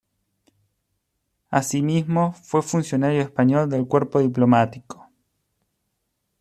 [1.51, 5.07] Así mismo fue funcionario español del cuerpo diplomático.